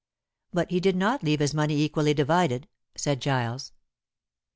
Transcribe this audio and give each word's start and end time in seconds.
"But 0.51 0.71
he 0.71 0.79
did 0.79 0.95
not 0.95 1.21
leave 1.21 1.41
his 1.41 1.53
money 1.53 1.79
equally 1.79 2.15
divided," 2.15 2.67
said 2.95 3.21
Giles. 3.21 3.71